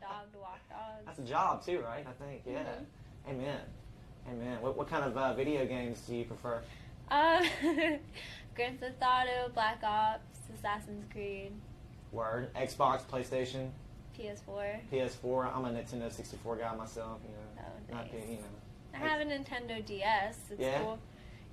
dog 0.00 0.32
to 0.32 0.38
walk 0.38 0.60
dogs. 0.68 1.04
That's 1.06 1.18
a 1.18 1.24
job 1.24 1.64
too, 1.64 1.80
right? 1.80 2.06
I 2.06 2.24
think. 2.24 2.42
Yeah. 2.46 2.58
Mhm. 2.62 3.30
Amen. 3.30 3.60
Amen. 4.28 4.60
What, 4.62 4.76
what 4.76 4.88
kind 4.88 5.04
of 5.04 5.16
uh, 5.16 5.32
video 5.34 5.64
games 5.66 6.00
do 6.02 6.14
you 6.14 6.24
prefer? 6.24 6.62
Uh, 7.10 7.44
Grand 8.54 8.78
Theft 8.80 9.02
Auto, 9.02 9.50
Black 9.54 9.80
Ops, 9.82 10.38
Assassin's 10.54 11.04
Creed, 11.12 11.52
Word. 12.12 12.52
Xbox, 12.54 13.02
PlayStation, 13.02 13.70
PS4. 14.18 14.80
PS4. 14.92 15.56
I'm 15.56 15.64
a 15.64 15.70
Nintendo 15.70 16.12
64 16.12 16.56
guy 16.56 16.74
myself. 16.76 17.20
You 17.24 17.30
know. 17.34 17.62
Oh, 17.92 17.94
nice. 17.96 18.10
you 18.28 18.36
know. 18.36 18.42
I 18.94 18.98
have 18.98 19.20
a 19.20 19.24
Nintendo 19.24 19.84
DS. 19.84 20.36
It's 20.50 20.60
Yeah? 20.60 20.78
cool. 20.80 20.98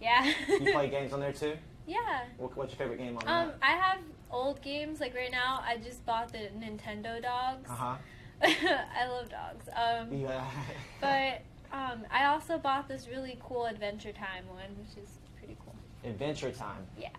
Yeah. 0.01 0.31
You 0.47 0.71
play 0.73 0.89
games 0.91 1.13
on 1.13 1.19
there 1.19 1.33
too? 1.33 1.55
yeah. 1.87 2.23
What, 2.37 2.55
what's 2.57 2.71
your 2.73 2.77
favorite 2.79 2.97
game 2.97 3.17
on 3.17 3.27
Um, 3.27 3.53
I 3.61 3.71
have 3.71 3.99
old 4.29 4.61
games. 4.61 4.99
Like 4.99 5.15
right 5.15 5.31
now, 5.31 5.61
I 5.65 5.77
just 5.77 6.05
bought 6.05 6.31
the 6.31 6.49
Nintendo 6.59 7.21
dogs. 7.21 7.69
Uh 7.69 7.73
huh. 7.75 7.95
I 8.43 9.07
love 9.07 9.29
dogs. 9.29 9.65
Um, 9.75 10.13
Yeah. 10.13 10.45
but 11.01 11.41
um, 11.71 12.05
I 12.11 12.25
also 12.25 12.57
bought 12.57 12.87
this 12.87 13.07
really 13.07 13.37
cool 13.41 13.65
Adventure 13.65 14.11
Time 14.11 14.47
one, 14.47 14.69
which 14.77 15.03
is 15.03 15.09
pretty 15.37 15.57
cool. 15.65 15.75
Adventure 16.09 16.51
Time. 16.51 16.85
Yeah. 16.99 17.09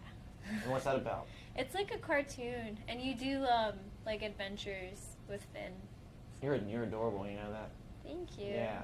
And 0.48 0.70
what's 0.70 0.84
that 0.84 0.96
about? 0.96 1.26
It's 1.56 1.74
like 1.74 1.92
a 1.92 1.98
cartoon, 1.98 2.78
and 2.86 3.00
you 3.02 3.16
do 3.16 3.44
um, 3.44 3.72
like 4.06 4.22
adventures 4.22 5.16
with 5.28 5.42
Finn. 5.52 5.72
You're 6.40 6.54
you're 6.54 6.84
adorable. 6.84 7.26
You 7.26 7.34
know 7.34 7.50
that. 7.50 7.70
Thank 8.04 8.38
you. 8.38 8.54
Yeah, 8.54 8.82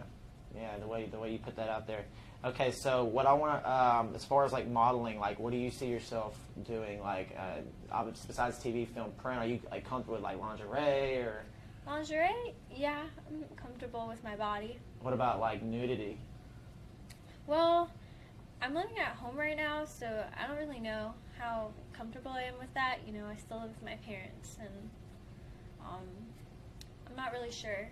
yeah. 0.56 0.76
The 0.78 0.86
way 0.88 1.06
the 1.06 1.20
way 1.20 1.30
you 1.30 1.38
put 1.38 1.54
that 1.54 1.68
out 1.68 1.86
there. 1.86 2.04
Okay, 2.44 2.72
so 2.72 3.04
what 3.04 3.26
I 3.26 3.32
want 3.32 3.62
to, 3.62 3.72
um, 3.72 4.12
as 4.16 4.24
far 4.24 4.44
as 4.44 4.52
like 4.52 4.66
modeling, 4.68 5.20
like 5.20 5.38
what 5.38 5.52
do 5.52 5.56
you 5.56 5.70
see 5.70 5.86
yourself 5.86 6.36
doing? 6.66 7.00
Like, 7.00 7.34
uh, 7.38 8.02
besides 8.26 8.58
TV, 8.58 8.88
film, 8.88 9.12
print, 9.18 9.38
are 9.38 9.46
you 9.46 9.60
like 9.70 9.88
comfortable 9.88 10.14
with 10.14 10.24
like 10.24 10.40
lingerie 10.40 11.18
or 11.18 11.44
Lingerie? 11.86 12.54
Yeah, 12.74 13.02
I'm 13.28 13.44
comfortable 13.56 14.08
with 14.08 14.22
my 14.24 14.36
body. 14.36 14.78
what 15.00 15.12
about 15.14 15.40
like 15.40 15.62
nudity? 15.62 16.18
Well, 17.46 17.90
I'm 18.62 18.74
living 18.74 18.98
at 18.98 19.14
home 19.16 19.36
right 19.36 19.56
now, 19.56 19.84
so 19.84 20.24
I 20.38 20.46
don't 20.46 20.56
really 20.56 20.80
know 20.80 21.12
how 21.38 21.72
comfortable 21.92 22.30
I 22.30 22.44
am 22.44 22.54
with 22.58 22.72
that. 22.74 22.98
You 23.06 23.12
know, 23.12 23.26
I 23.26 23.36
still 23.36 23.58
live 23.60 23.68
with 23.68 23.82
my 23.84 23.96
parents, 23.96 24.56
and 24.60 24.90
um, 25.86 26.06
I'm 27.08 27.16
not 27.16 27.32
really 27.32 27.50
sure. 27.52 27.88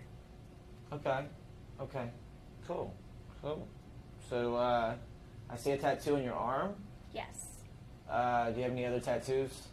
Okay, 0.91 1.25
okay, 1.79 2.09
cool, 2.67 2.93
cool. 3.41 3.67
So 4.29 4.55
uh, 4.55 4.95
I 5.49 5.55
see 5.57 5.71
a 5.71 5.77
tattoo 5.77 6.15
on 6.15 6.23
your 6.23 6.33
arm. 6.35 6.73
Yes, 7.13 7.45
Uh, 8.09 8.49
do 8.49 8.57
you 8.57 8.63
have 8.63 8.71
any 8.71 8.85
other 8.85 8.99
tattoos? 8.99 9.67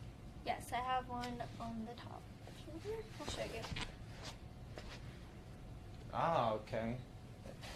yes, 0.46 0.70
I 0.72 0.76
have 0.76 1.08
one 1.08 1.42
on 1.60 1.86
the 1.88 1.94
top. 2.00 2.20
I'll 3.20 3.26
show 3.34 3.42
you. 3.42 3.60
Oh, 6.14 6.60
okay. 6.62 6.96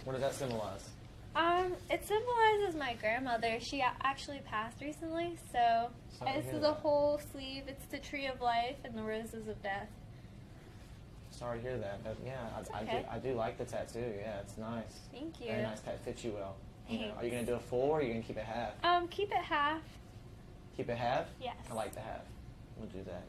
What 0.04 0.12
does 0.12 0.22
that 0.22 0.34
symbolize? 0.34 0.88
Um, 1.36 1.74
it 1.90 2.06
symbolizes 2.06 2.76
my 2.78 2.94
grandmother. 3.00 3.58
She 3.60 3.82
actually 3.82 4.40
passed 4.44 4.80
recently, 4.80 5.36
so 5.52 5.90
Sorry 6.18 6.40
this 6.40 6.54
is 6.54 6.62
a 6.62 6.72
whole 6.72 7.20
sleeve. 7.32 7.64
It's 7.66 7.86
the 7.86 7.98
tree 7.98 8.26
of 8.26 8.40
life 8.40 8.76
and 8.84 8.96
the 8.96 9.02
roses 9.02 9.48
of 9.48 9.60
death. 9.62 9.88
Sorry 11.30 11.58
to 11.58 11.64
hear 11.64 11.78
that, 11.78 12.04
but 12.04 12.16
yeah, 12.24 12.36
I, 12.72 12.78
I 12.78 12.84
do. 12.84 13.06
I 13.10 13.18
do 13.18 13.34
like 13.34 13.58
the 13.58 13.64
tattoo. 13.64 14.12
Yeah, 14.20 14.38
it's 14.38 14.56
nice. 14.56 15.00
Thank 15.10 15.40
you. 15.40 15.46
Very 15.48 15.62
nice 15.62 15.80
tattoo. 15.80 15.98
Fits 16.04 16.24
you 16.24 16.32
well. 16.32 16.54
You 16.88 17.00
know, 17.00 17.14
are 17.16 17.24
you 17.24 17.30
gonna 17.30 17.46
do 17.46 17.54
a 17.54 17.58
full 17.58 17.90
or 17.90 17.98
are 17.98 18.02
you 18.02 18.12
gonna 18.12 18.22
keep 18.22 18.36
it 18.36 18.44
half? 18.44 18.72
Um, 18.84 19.08
keep 19.08 19.32
it 19.32 19.42
half. 19.42 19.80
Keep 20.76 20.90
it 20.90 20.98
half. 20.98 21.26
Yes. 21.42 21.56
I 21.68 21.74
like 21.74 21.94
the 21.94 22.00
half. 22.00 22.22
We'll 22.76 22.88
do 22.88 23.02
that. 23.04 23.24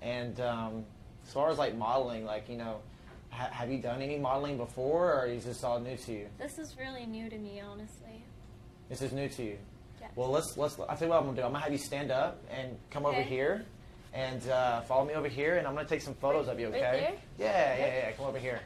And 0.00 0.40
um, 0.40 0.84
as 1.26 1.32
far 1.32 1.50
as 1.50 1.58
like 1.58 1.76
modeling, 1.76 2.24
like 2.24 2.48
you 2.48 2.56
know, 2.56 2.80
ha- 3.30 3.50
have 3.50 3.70
you 3.70 3.78
done 3.78 4.02
any 4.02 4.18
modeling 4.18 4.56
before, 4.56 5.12
or 5.22 5.26
is 5.26 5.44
this 5.44 5.62
all 5.64 5.80
new 5.80 5.96
to 5.96 6.12
you? 6.12 6.26
This 6.38 6.58
is 6.58 6.76
really 6.78 7.06
new 7.06 7.28
to 7.30 7.38
me, 7.38 7.60
honestly. 7.60 8.24
This 8.88 9.02
is 9.02 9.12
new 9.12 9.28
to 9.28 9.42
you. 9.42 9.58
Yes. 10.00 10.10
Well, 10.14 10.30
let's 10.30 10.56
let's. 10.56 10.78
I 10.80 10.94
tell 10.94 11.08
you 11.08 11.14
what 11.14 11.18
I'm 11.20 11.24
gonna 11.26 11.36
do. 11.36 11.42
I'm 11.42 11.52
gonna 11.52 11.62
have 11.64 11.72
you 11.72 11.78
stand 11.78 12.10
up 12.10 12.40
and 12.50 12.76
come 12.90 13.06
over 13.06 13.22
here, 13.22 13.64
and 14.14 14.46
uh, 14.48 14.80
follow 14.82 15.04
me 15.04 15.14
over 15.14 15.28
here, 15.28 15.56
and 15.56 15.66
I'm 15.66 15.74
gonna 15.74 15.88
take 15.88 16.02
some 16.02 16.14
photos 16.14 16.48
of 16.48 16.60
you. 16.60 16.66
Right 16.68 16.76
Okay? 16.82 17.00
there? 17.00 17.14
Yeah, 17.38 17.76
yeah, 17.78 17.94
yeah. 18.08 18.12
Come 18.12 18.26
over 18.26 18.38
here. 18.38 18.60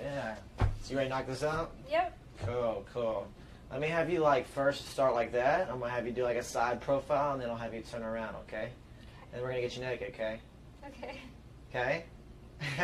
Yeah. 0.00 0.34
So 0.58 0.90
you 0.90 0.96
ready 0.96 1.08
to 1.10 1.14
knock 1.14 1.26
this 1.26 1.42
out? 1.42 1.72
Yep. 1.90 2.16
Cool, 2.46 2.84
cool. 2.94 3.26
Let 3.70 3.80
me 3.80 3.88
have 3.88 4.10
you 4.10 4.20
like 4.20 4.48
first 4.48 4.88
start 4.88 5.14
like 5.14 5.32
that. 5.32 5.68
I'm 5.70 5.78
gonna 5.78 5.92
have 5.92 6.06
you 6.06 6.12
do 6.12 6.24
like 6.24 6.36
a 6.38 6.42
side 6.42 6.80
profile, 6.80 7.34
and 7.34 7.40
then 7.42 7.50
I'll 7.50 7.56
have 7.56 7.74
you 7.74 7.82
turn 7.82 8.02
around. 8.02 8.34
Okay? 8.48 8.70
And 9.32 9.42
we're 9.42 9.48
gonna 9.50 9.60
get 9.60 9.76
you 9.76 9.82
naked. 9.82 10.08
Okay? 10.14 10.40
Okay. 10.88 11.18
Okay? 11.68 12.04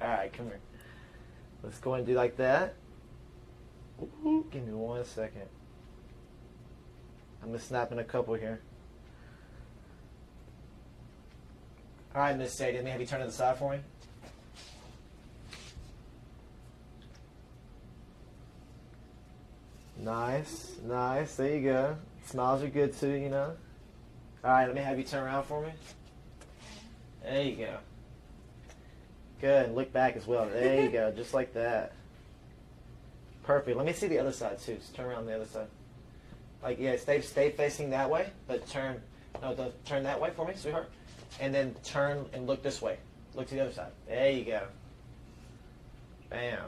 All 0.00 0.08
right, 0.08 0.32
come 0.32 0.46
here. 0.46 0.60
Let's 1.62 1.78
go 1.78 1.94
and 1.94 2.06
do 2.06 2.14
like 2.14 2.36
that. 2.36 2.74
Ooh, 4.24 4.46
give 4.50 4.66
me 4.66 4.72
one 4.72 5.04
second. 5.04 5.48
I'm 7.42 7.52
just 7.52 7.68
snapping 7.68 7.98
a 7.98 8.04
couple 8.04 8.34
here. 8.34 8.60
All 12.14 12.22
right, 12.22 12.36
Miss 12.36 12.52
Sadie, 12.52 12.76
let 12.76 12.84
me 12.84 12.90
have 12.90 13.00
you 13.00 13.06
turn 13.06 13.20
to 13.20 13.26
the 13.26 13.32
side 13.32 13.58
for 13.58 13.72
me. 13.72 13.78
Nice, 20.00 20.76
nice. 20.84 21.34
There 21.36 21.56
you 21.56 21.62
go. 21.62 21.96
Smiles 22.24 22.62
are 22.62 22.68
good 22.68 22.96
too, 22.96 23.12
you 23.12 23.28
know. 23.28 23.52
All 24.44 24.50
right, 24.50 24.66
let 24.66 24.74
me 24.74 24.80
have 24.80 24.96
you 24.98 25.04
turn 25.04 25.24
around 25.24 25.44
for 25.44 25.62
me. 25.62 25.72
There 27.22 27.42
you 27.42 27.56
go. 27.56 27.78
Good. 29.40 29.66
And 29.66 29.74
look 29.74 29.92
back 29.92 30.16
as 30.16 30.26
well. 30.26 30.46
There 30.46 30.82
you 30.82 30.90
go. 30.90 31.12
Just 31.12 31.34
like 31.34 31.54
that. 31.54 31.92
Perfect. 33.44 33.76
Let 33.76 33.86
me 33.86 33.92
see 33.92 34.08
the 34.08 34.18
other 34.18 34.32
side 34.32 34.58
too. 34.58 34.74
Just 34.74 34.94
turn 34.94 35.06
around 35.06 35.26
the 35.26 35.34
other 35.34 35.46
side. 35.46 35.68
Like 36.62 36.78
yeah, 36.78 36.96
stay 36.96 37.20
stay 37.20 37.50
facing 37.50 37.90
that 37.90 38.10
way, 38.10 38.30
but 38.46 38.66
turn 38.66 39.00
no, 39.40 39.54
don't 39.54 39.84
turn 39.84 40.02
that 40.04 40.20
way 40.20 40.30
for 40.34 40.46
me, 40.46 40.54
sweetheart. 40.56 40.90
And 41.40 41.54
then 41.54 41.74
turn 41.84 42.26
and 42.32 42.46
look 42.46 42.62
this 42.62 42.82
way. 42.82 42.98
Look 43.34 43.46
to 43.48 43.54
the 43.54 43.60
other 43.60 43.72
side. 43.72 43.92
There 44.06 44.30
you 44.30 44.44
go. 44.44 44.62
Bam. 46.30 46.64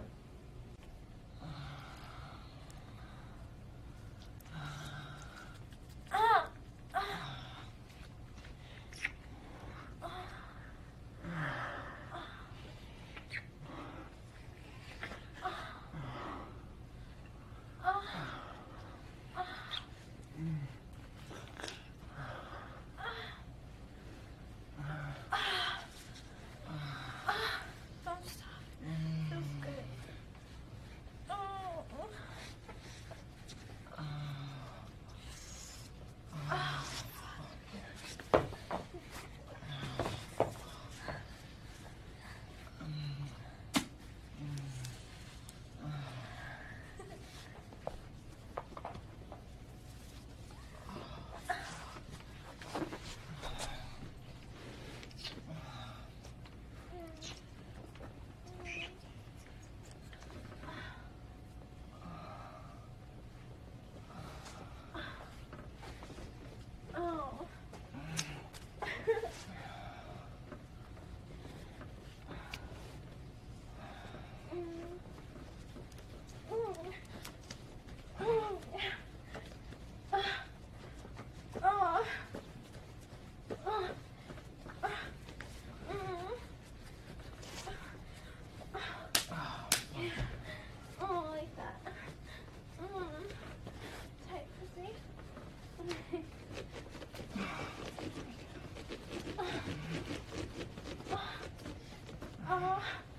Aww. 102.61 103.10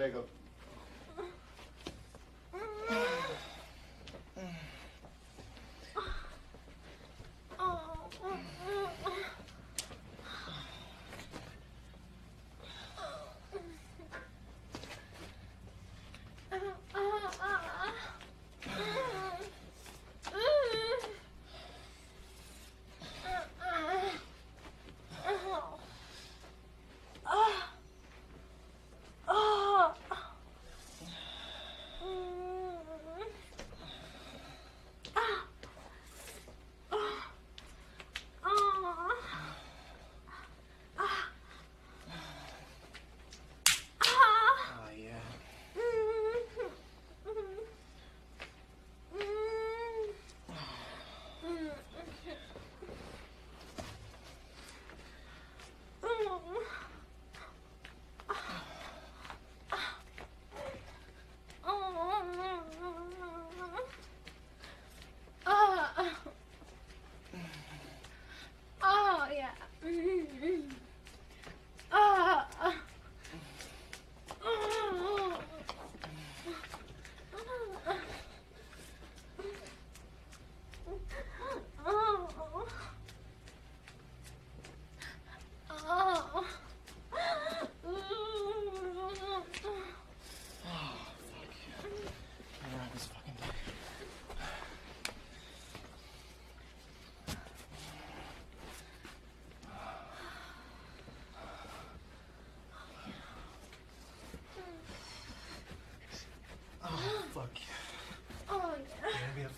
Let 0.00 0.14
go. 0.14 0.24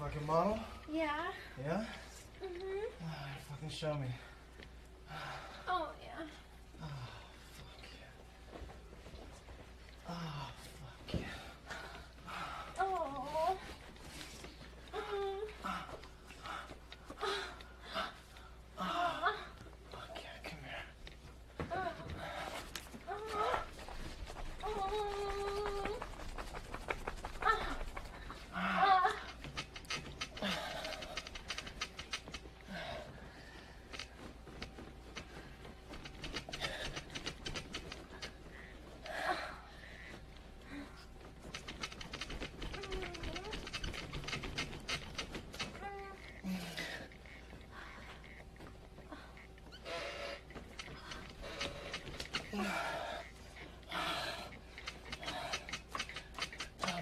fucking 0.02 0.26
model? 0.26 0.59
Yeah. 0.92 1.30
Yeah? 1.64 1.85
Mm-hmm. 2.42 3.06
Right, 3.06 3.38
fucking 3.50 3.68
show 3.68 3.94
me. 3.94 4.09
oh, 5.68 5.90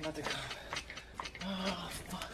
I'm. 0.03 0.13
Oh, 1.45 1.91
fuck. 2.09 2.30